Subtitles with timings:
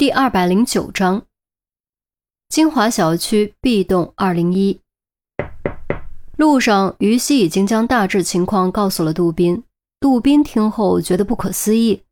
[0.00, 1.26] 第二百零九章，
[2.48, 4.80] 金华小区 B 栋二零一。
[6.38, 9.62] 路上，于西已经将大致情况告诉了杜宾。
[10.00, 12.02] 杜宾听后觉得不可思议，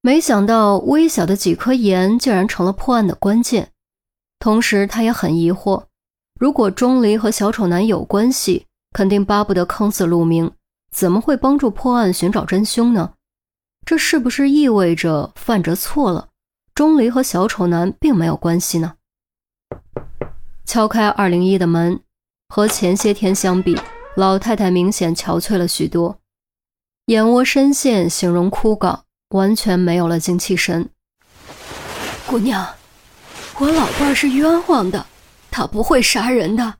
[0.00, 3.72] 没想到微小的几颗盐竟然成了破案的关键。
[4.38, 5.84] 同时，他也很疑惑：
[6.40, 10.50] 如果钟离和小丑男有关系，肯定巴不得坑死陆明，
[10.90, 13.12] 怎么会帮助破案寻找真凶呢？
[13.84, 16.30] 这是不是意味着范哲错了？
[16.74, 18.94] 钟离和小丑男并没有关系呢。
[20.64, 22.00] 敲开二零一的门，
[22.48, 23.78] 和前些天相比，
[24.16, 26.18] 老太太明显憔悴了许多，
[27.06, 30.88] 眼窝深陷，形容枯槁，完全没有了精气神。
[32.26, 32.66] 姑娘，
[33.58, 35.04] 我老伴是冤枉的，
[35.50, 36.76] 他不会杀人的，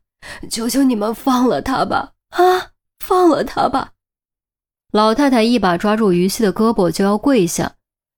[0.49, 2.13] 求求你们放了他吧！
[2.31, 3.91] 啊，放了他吧！
[4.93, 7.73] 老太太一把抓住于西的胳膊，就要跪下。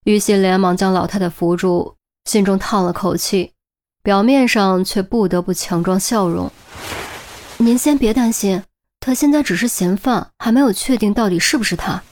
[0.04, 3.52] 于西连忙将老太太扶住，心中叹了口气，
[4.02, 6.52] 表面上却不得不强装笑容。
[7.56, 8.62] 您先别担心，
[9.00, 12.02] 他现在只是嫌犯，还没有确定到底是不是他。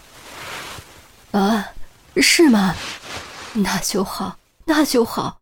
[1.32, 1.72] 啊，
[2.16, 2.74] 是吗？
[3.52, 5.40] 那就好，那就好。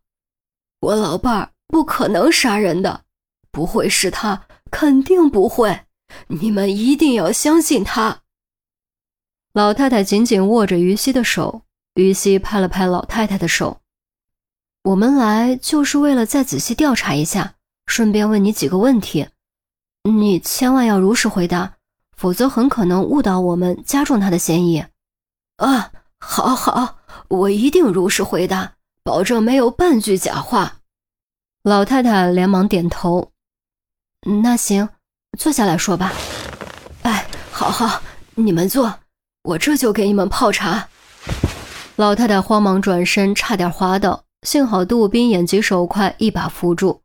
[0.81, 3.03] 我老伴儿不可能杀人的，
[3.49, 5.81] 不会是他，肯定不会。
[6.27, 8.23] 你们一定要相信他。
[9.53, 11.61] 老太太紧紧握着于西的手。
[11.95, 13.81] 于西拍了拍老太太的手，
[14.83, 19.27] 我们来就是为了再仔细调查一下，顺便问你几个问题，
[20.03, 21.73] 你千万要如实回答，
[22.15, 24.85] 否则很可能误导我们，加重他的嫌疑。
[25.57, 26.97] 啊，好好，
[27.27, 30.77] 我一定如实回答，保证没有半句假话。
[31.63, 33.31] 老太太连忙点头。
[34.41, 34.87] 那行，
[35.37, 36.13] 坐下来说吧。
[37.03, 38.01] 哎，好好，
[38.35, 38.99] 你们坐，
[39.43, 40.87] 我这就给你们泡茶。
[41.97, 47.01] 老太太慌忙转身，差点滑倒，幸好杜宾眼疾手快，一把扶住。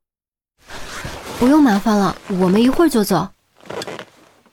[1.39, 3.29] 不用麻烦了，我们一会儿就走。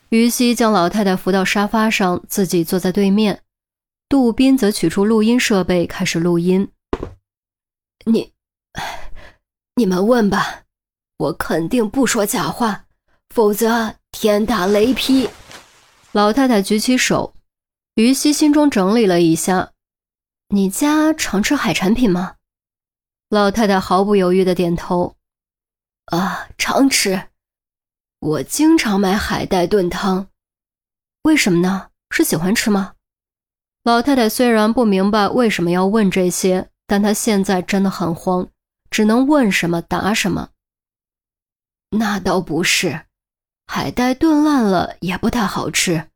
[0.09, 3.41] 于西将老太太扶到沙发上，自己坐在对面。
[4.09, 6.69] 杜宾则取出录音设备，开始录音。
[8.05, 8.33] 你，
[9.75, 10.63] 你们问吧，
[11.17, 12.85] 我肯定不说假话，
[13.33, 15.29] 否则天打雷劈。
[16.11, 17.33] 老太太举起手，
[17.95, 19.72] 于西心中整理了一下。
[20.53, 22.35] 你家常吃海产品吗？
[23.27, 25.15] 老太太毫不犹豫的点头。
[26.05, 27.29] 啊，常吃。
[28.19, 30.29] 我经常买海带炖汤。
[31.23, 31.89] 为什么呢？
[32.11, 32.93] 是喜欢吃吗？
[33.81, 38.47] 老太太虽然不明白为什么要问这些，但她现在真的很慌，
[38.91, 40.51] 只能问什么答什么。
[41.89, 43.07] 那倒不是，
[43.65, 46.11] 海带炖烂了也不太好吃，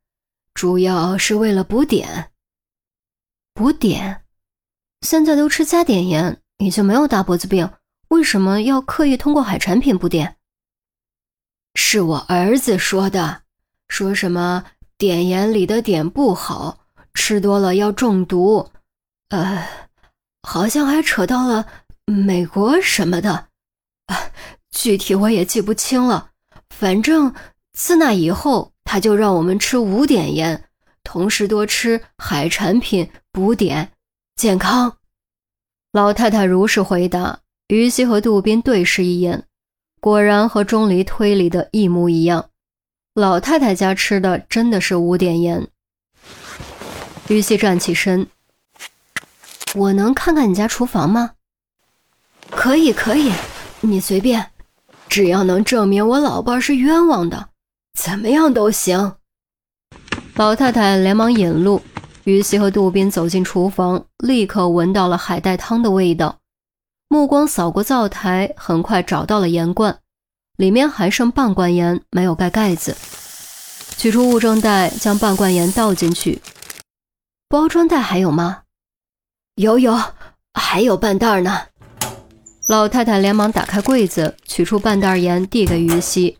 [0.54, 2.30] 主要是为了补碘。
[3.52, 4.22] 补碘。
[5.00, 7.70] 现在都吃加碘盐，已经没有大脖子病，
[8.08, 10.34] 为什么要刻意通过海产品补碘？
[11.74, 13.42] 是我儿子说的，
[13.88, 14.64] 说什么
[14.98, 16.80] 碘盐里的碘不好，
[17.14, 18.70] 吃多了要中毒。
[19.28, 19.64] 呃，
[20.42, 21.66] 好像还扯到了
[22.04, 23.48] 美国什么的，
[24.06, 24.30] 啊，
[24.70, 26.30] 具体我也记不清了。
[26.70, 27.34] 反正
[27.72, 30.64] 自那以后，他就让我们吃无碘盐，
[31.04, 33.88] 同时多吃海产品补碘。
[34.38, 34.98] 健康，
[35.90, 37.40] 老太太如实回答。
[37.66, 39.44] 于西和杜宾对视一眼，
[40.00, 42.48] 果然和钟离推理的一模一样。
[43.14, 45.66] 老太太家吃的真的是无碘盐。
[47.26, 48.28] 于西站起身
[49.74, 51.32] ：“我能看看你家厨房吗
[52.48, 53.32] ？”“可以，可以，
[53.80, 54.52] 你随便，
[55.08, 57.48] 只要能证明我老伴是冤枉的，
[57.98, 59.16] 怎么样都行。”
[60.36, 61.82] 老太太连忙引路。
[62.28, 66.40] 于西和杜宾走进厨房，立刻闻到了海带汤的味道。
[67.08, 70.00] 目光扫过灶台，很快找到了盐罐，
[70.58, 72.94] 里面还剩半罐盐，没有盖盖子。
[73.96, 76.42] 取出物证袋，将半罐盐倒进去。
[77.48, 78.64] 包装袋还有吗？
[79.54, 79.98] 有有，
[80.52, 81.62] 还有半袋呢。
[82.68, 86.36] 老太太连忙打开柜子，取出半袋盐，递给于西。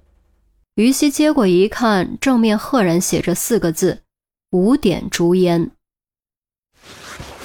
[0.75, 4.03] 于西接过一看，正面赫然写着四个字：
[4.51, 5.71] 五点竹盐。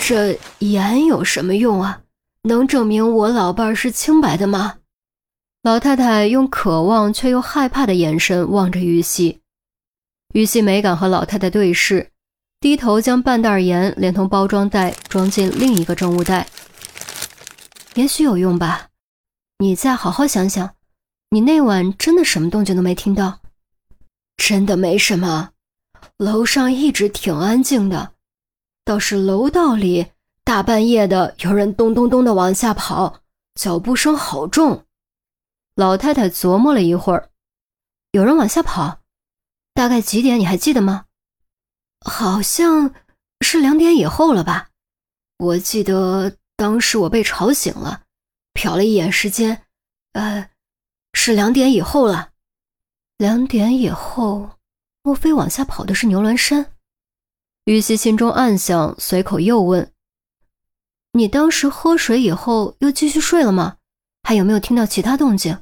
[0.05, 2.01] 这盐有什么用啊？
[2.41, 4.79] 能证明我老伴儿是清白的吗？
[5.61, 9.39] 老太太用渴望却又害怕的眼神望着于西，
[10.33, 12.11] 于西没敢和老太太对视，
[12.59, 16.47] 低头将半袋盐连同包装袋装进另一个证物袋。
[17.93, 18.89] 也许有用吧，
[19.59, 20.75] 你再好好想想。
[21.29, 23.39] 你那晚真的什么动静都没听到？
[24.35, 25.51] 真的没什么，
[26.17, 28.11] 楼上一直挺安静的。
[28.85, 30.07] 倒是楼道里
[30.43, 33.21] 大半夜的，有人咚咚咚的往下跑，
[33.55, 34.85] 脚步声好重。
[35.75, 37.29] 老太太琢磨了一会儿，
[38.11, 38.99] 有人往下跑，
[39.73, 40.39] 大概几点？
[40.39, 41.05] 你还记得吗？
[42.05, 42.93] 好像
[43.39, 44.69] 是两点以后了吧。
[45.37, 48.03] 我记得当时我被吵醒了，
[48.53, 49.63] 瞟了一眼时间，
[50.11, 50.49] 呃，
[51.13, 52.31] 是两点以后了。
[53.17, 54.49] 两点以后，
[55.01, 56.72] 莫非往下跑的是牛栏山？
[57.65, 59.89] 于西心中暗想，随口又问。
[61.13, 63.77] 你当时喝水以后又继续睡了吗？
[64.23, 65.57] 还有没有听到其他动静？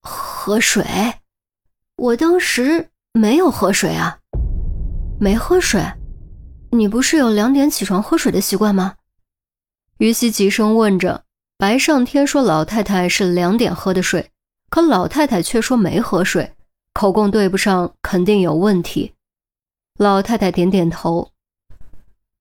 [0.00, 0.84] 喝水？
[1.96, 4.18] 我当时没有喝水啊，
[5.20, 5.84] 没喝水。
[6.70, 8.94] 你不是有两点起床喝水的习惯吗？
[9.98, 11.24] 于西急声问着。
[11.58, 14.30] 白上天说老太太是两点喝的水，
[14.70, 16.54] 可老太太却说没喝水，
[16.94, 19.12] 口供对不上，肯定有问题。
[20.00, 21.32] 老太太点点头，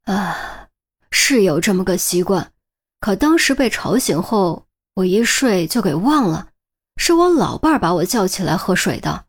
[0.06, 0.70] 啊。
[1.12, 2.54] 是有这么个习惯，
[3.02, 6.52] 可当时被吵醒后，我一睡就给忘了。
[6.96, 9.26] 是我老伴儿把我叫起来喝水的。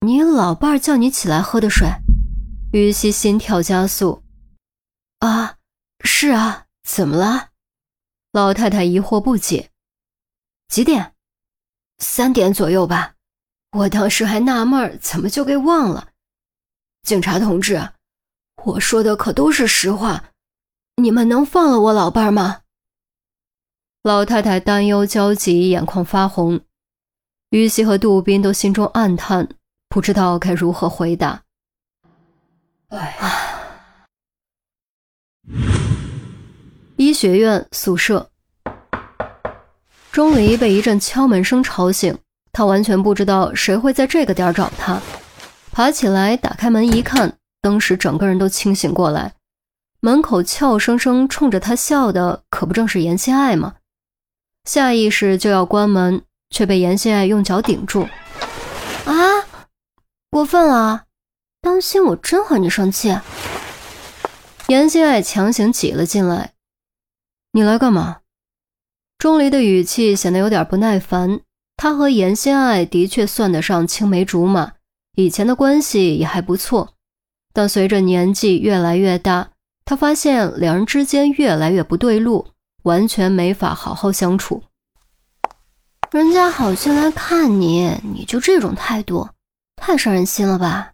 [0.00, 1.86] 你老伴儿叫你起来喝的水？
[2.72, 4.24] 于西心跳加速。
[5.20, 5.58] 啊，
[6.02, 7.50] 是啊，怎么了？
[8.32, 9.70] 老太太疑惑不解。
[10.66, 11.14] 几点？
[11.98, 13.14] 三点左右吧。
[13.70, 16.08] 我当时还纳闷，怎么就给忘了？
[17.08, 17.88] 警察同志，
[18.64, 20.24] 我说的可都是实话。
[20.96, 22.60] 你们能放了我老伴儿吗？
[24.02, 26.60] 老太太担忧焦急，眼眶发红。
[27.48, 29.48] 于西和杜宾都心中暗叹，
[29.88, 31.40] 不知道该如何回答。
[32.88, 33.16] 哎，
[36.96, 38.28] 医学院宿舍，
[40.12, 42.18] 钟离被一阵敲门声吵醒，
[42.52, 45.00] 他完全不知道谁会在这个点找他。
[45.78, 49.34] 爬起来，打开门一看，当时整个人都清醒过来。
[50.00, 53.76] 门口俏生生冲着他笑的，可不正是严心爱吗？
[54.64, 58.08] 下意识就要关门，却被严心爱用脚顶住。
[59.04, 59.14] 啊，
[60.32, 61.04] 过分了！
[61.60, 63.16] 当心我真和你生气。
[64.66, 66.54] 严心爱强行挤了进来。
[67.52, 68.16] 你来干嘛？
[69.16, 71.38] 钟离的语气显得有点不耐烦。
[71.76, 74.72] 他和严心爱的确算得上青梅竹马，
[75.18, 76.94] 以前的关系也还不错，
[77.52, 79.50] 但随着年纪越来越大。
[79.84, 82.52] 他发现两人之间越来越不对路，
[82.84, 84.62] 完全没法好好相处。
[86.12, 89.30] 人家好心来看你，你就这种态度，
[89.74, 90.92] 太伤人心了吧？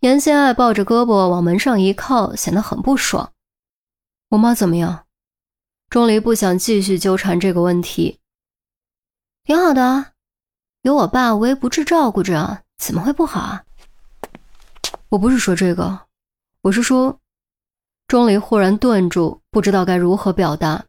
[0.00, 3.30] 严心爱抱着胳膊往门上一靠，显得很不爽。
[4.30, 5.04] 我妈怎么样？
[5.88, 8.18] 钟离不想继续纠缠这个问题。
[9.44, 10.06] 挺好的，
[10.82, 13.62] 有我爸无微不至照顾着，怎么会不好啊？
[15.10, 16.00] 我不是说这个，
[16.62, 17.18] 我是说。
[18.08, 20.86] 钟离忽然顿住，不知道该如何表达。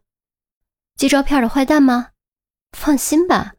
[0.96, 2.08] 寄照片的坏蛋吗？
[2.76, 3.56] 放心吧，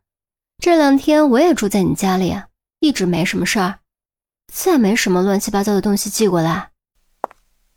[0.58, 2.34] 这两天我也住在你家里，
[2.80, 3.80] 一直没什么事儿，
[4.52, 6.70] 再没什么乱七八糟的东西寄过来。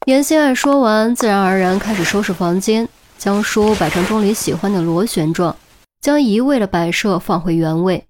[0.05, 2.87] 严心爱说完，自然而然开始收拾房间，
[3.17, 5.55] 将书摆成钟离喜欢的螺旋状，
[5.99, 8.07] 将移位的摆设放回原位。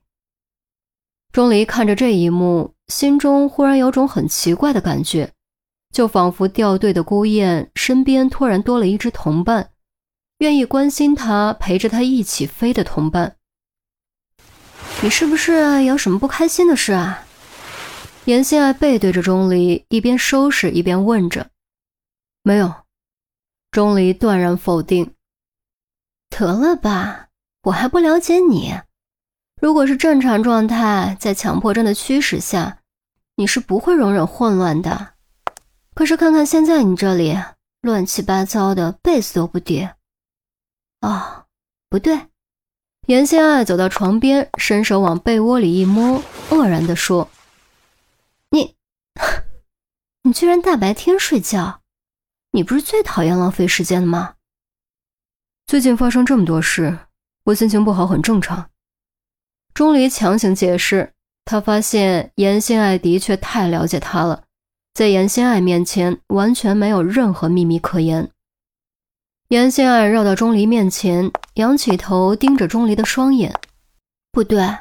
[1.35, 5.33] 钟离看着这一幕，心中忽然有种很奇怪的感觉。
[5.91, 9.71] 就仿佛掉队的孤雁身边突然多了一只同伴，
[10.37, 13.36] 愿意关心他、陪着他一起飞的同伴。
[15.01, 17.25] 你是不是有什么不开心的事啊？
[18.24, 21.50] 严心爱背对着钟离，一边收拾一边问着。
[22.43, 22.74] 没有，
[23.71, 25.13] 钟离断然否定。
[26.29, 27.27] 得了吧，
[27.63, 28.74] 我还不了解你。
[29.65, 32.81] 如果是正常状态，在强迫症的驱使下，
[33.36, 35.13] 你是不会容忍混乱的。
[35.95, 37.36] 可是看看现在你这里
[37.81, 39.95] 乱七八糟的，被子都不叠。
[41.01, 41.45] 哦，
[41.89, 42.27] 不对。
[43.07, 47.27] 严心爱走到床边，伸手往被窝里一摸，愕然地说
[48.51, 48.75] ：“你，
[50.22, 51.81] 你居然大白天睡觉？
[52.51, 54.36] 你不是最讨厌浪费时间的吗？”
[55.65, 57.00] 最近发生这么多事，
[57.45, 58.69] 我心情不好很正常。
[59.75, 61.12] 钟离强行解释，
[61.44, 64.46] 他发现严心爱的确太了解他了。
[64.94, 68.32] 在严心爱面前，完全没有任何秘密可言。
[69.50, 73.53] 严心爱绕到钟离面前，仰起头盯着钟离的双眼。
[74.32, 74.77] 不对，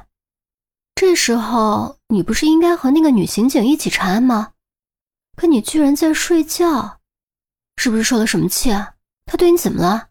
[0.95, 4.53] 这时候你不是应该和那个女刑警一起查案吗？
[5.35, 7.01] 可你居然在睡觉，
[7.77, 8.95] 是不是受了什么气啊？
[9.27, 10.11] 他对你怎么了？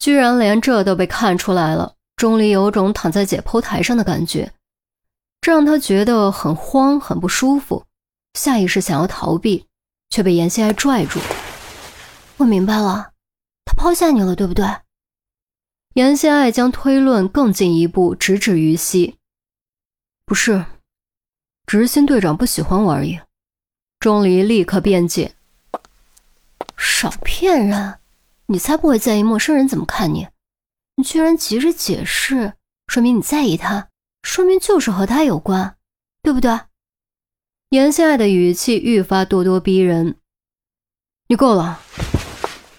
[0.00, 4.52] 居然连这都被看出来了，钟离有种躺在解剖台上的感觉，
[5.40, 7.84] 这让他觉得很慌，很不舒服。
[8.34, 9.66] 下意识想要逃避，
[10.10, 11.20] 却被严心爱拽住。
[12.36, 13.12] 我明白了，
[13.64, 14.64] 他抛下你了，对不对？
[15.94, 19.18] 严心爱将推论更进一步，直指于西。
[20.26, 20.64] 不是，
[21.66, 23.20] 只是新队长不喜欢我而已。
[24.00, 25.34] 钟离立刻辩解
[26.76, 27.98] ：“少骗人！
[28.46, 30.28] 你才不会在意陌生人怎么看你，
[30.96, 32.54] 你居然急着解释，
[32.86, 33.88] 说明你在意他，
[34.22, 35.76] 说明就是和他有关，
[36.22, 36.60] 对不对？”
[37.70, 40.16] 严心爱的语气愈发咄咄逼人。
[41.28, 41.80] 你够了！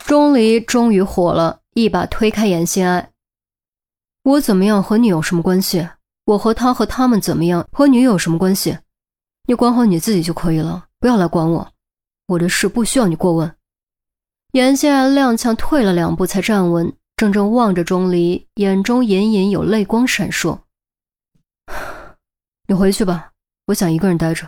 [0.05, 1.61] 钟离终于火了。
[1.73, 3.11] 一把推开严心爱，
[4.23, 5.89] 我怎么样和你有什么关系？
[6.23, 8.79] 我和他和他们怎么样和你有什么关系？
[9.47, 11.73] 你管好你自己就可以了，不要来管我。
[12.27, 13.53] 我的事不需要你过问。
[14.53, 20.59] 严心爱踉跄退了两步才站稳，怔怔望着钟离，眼中隐隐有泪光闪烁。
[22.67, 23.31] 你回去吧，
[23.67, 24.45] 我想一个人待着。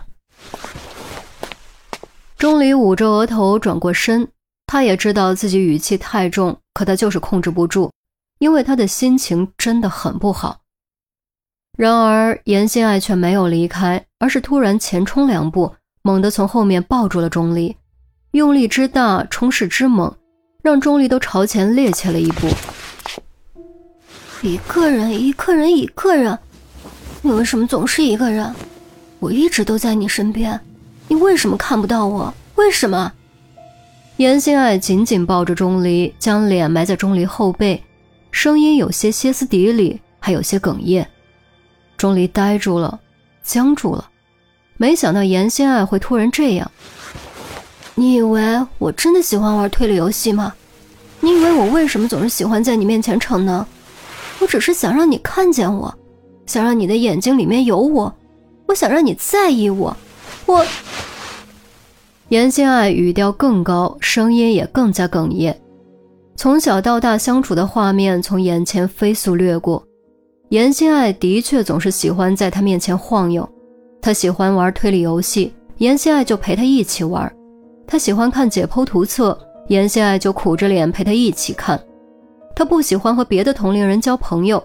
[2.37, 4.27] 钟离捂着额头，转过身。
[4.65, 7.89] 他也知道自己语气太重，可他就是控制不住，
[8.39, 10.59] 因为他的心情真的很不好。
[11.77, 17.77] 然而严心爱却没有离开，而是突然前冲两步，猛地从后面抱住了钟离，
[18.31, 20.13] 用力之大，冲势之猛，
[20.67, 22.45] 让钟离都朝前趔趄了一步。
[24.41, 26.37] 一个人，一个人，一个人，
[27.21, 28.53] 你为什么总是一个人？
[29.19, 30.59] 我一直都在你身边，
[31.07, 32.33] 你为什么看不到我？
[32.55, 33.13] 为什么？
[34.17, 37.81] 严心爱紧紧抱着钟离，将脸埋在钟离后背，
[38.31, 41.07] 声音有些歇斯底里，还有些哽咽。
[41.95, 42.99] 钟离呆住了，
[43.41, 44.09] 僵住了，
[44.75, 46.69] 没想到严心爱会突然这样。
[47.99, 50.53] 你以为我真的喜欢玩推理游戏吗？
[51.19, 53.65] 你以为我为什么总是喜欢在你面前逞能？
[54.39, 55.91] 我只是想让你看见我，
[56.45, 58.13] 想让你的眼睛里面有我，
[58.67, 59.97] 我想让你在意我，
[60.45, 60.63] 我。
[62.29, 65.59] 严心爱语调更高，声音也更加哽咽。
[66.35, 69.83] 从小到大相处的画面从眼前飞速掠过。
[70.49, 73.49] 严心爱的确总是喜欢在他面前晃悠。
[73.99, 77.33] 他喜欢玩推理游戏，严心爱就陪他一起玩。
[77.87, 79.37] 他喜欢看解剖图册，
[79.69, 81.81] 严心爱就苦着脸陪他一起看。
[82.53, 84.61] 他不喜欢和别的同龄人交朋友，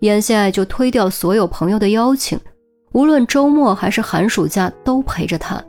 [0.00, 2.38] 严心爱就推掉所有朋友的邀请，
[2.90, 5.62] 无论周末还是寒暑假都陪着他。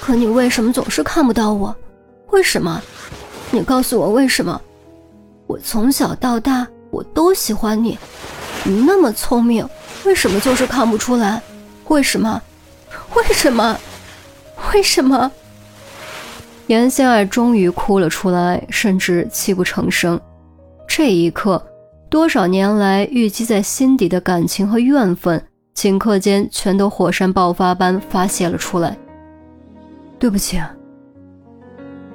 [0.00, 1.74] 可你为什么总是看不到我？
[2.30, 2.80] 为什么？
[3.50, 4.58] 你告诉我为什么？
[5.46, 7.98] 我从小到大我都喜欢你，
[8.64, 9.68] 你那么聪明，
[10.04, 11.42] 为什么就是看不出来？
[11.88, 12.40] 为什么？
[13.14, 13.78] 为什么？
[14.72, 15.30] 为什么？
[16.68, 20.20] 严心爱终于哭了出来，甚至泣不成声。
[20.86, 21.62] 这一刻，
[22.10, 25.42] 多少年来郁积在心底的感情和怨愤，
[25.74, 28.96] 顷刻间全都火山爆发般发泄了出来。
[30.18, 30.60] 对不起，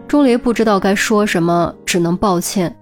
[0.07, 2.75] 钟离不知道该说什么，只能抱歉。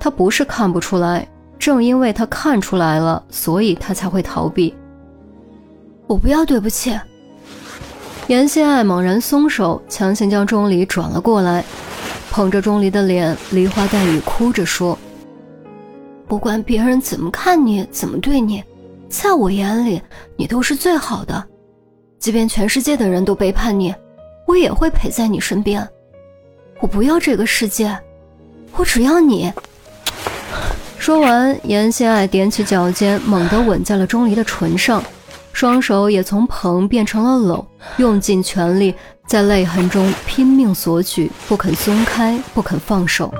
[0.00, 1.28] 他不是看不出来，
[1.58, 4.74] 正因为他看出来了，所以他才会逃避。
[6.06, 6.98] 我不要对不起。
[8.28, 11.64] 严心爱猛然松手，强行将钟离转了过来，
[12.30, 14.98] 捧着钟离的脸，梨花带雨哭着说
[16.26, 18.62] ：“不管别人怎么看你，怎么对你，
[19.08, 20.00] 在我眼里，
[20.36, 21.44] 你都是最好的。
[22.18, 23.94] 即便全世界的人都背叛你。”
[24.44, 25.88] 我也会陪在你身边。
[26.80, 27.96] 我不要这个世界，
[28.72, 29.50] 我只要你。
[30.98, 35.02] 说完，严心爱踮起脚尖，猛地吻在了钟离的唇上，
[35.62, 37.64] 双手也从捧变成了搂，
[37.98, 38.92] 用尽全力
[39.28, 43.32] 在泪痕中拼命索取，不肯松开，不肯放手。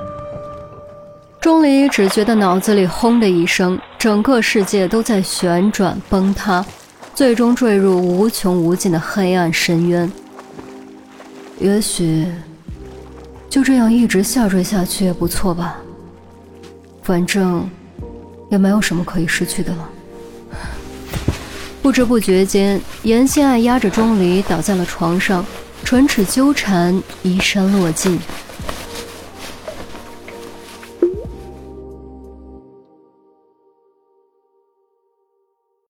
[1.41, 6.65] 钟离只觉得脑子里轰的一声，整个世界都在旋转崩塌，
[7.13, 10.09] 最终坠入无穷无尽的黑暗深渊。
[11.59, 12.25] 也许
[13.49, 15.75] 就这样一直下坠下去也不错吧，
[17.01, 17.69] 反正
[18.49, 19.89] 也没有什么可以失去的了。
[21.83, 25.45] 不知不觉间，严心爱压着钟离倒在了床上，
[25.83, 28.17] 唇齿纠缠，衣衫落尽。